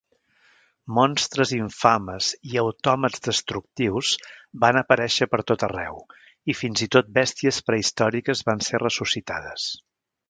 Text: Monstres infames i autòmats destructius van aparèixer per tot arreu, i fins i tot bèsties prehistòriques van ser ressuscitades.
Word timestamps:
Monstres 0.99 1.51
infames 1.57 2.29
i 2.53 2.57
autòmats 2.61 3.21
destructius 3.27 4.13
van 4.65 4.79
aparèixer 4.83 5.27
per 5.35 5.41
tot 5.53 5.67
arreu, 5.69 6.01
i 6.55 6.57
fins 6.63 6.85
i 6.87 6.89
tot 6.97 7.13
bèsties 7.21 7.61
prehistòriques 7.69 8.43
van 8.51 8.65
ser 8.71 8.83
ressuscitades. 8.87 9.69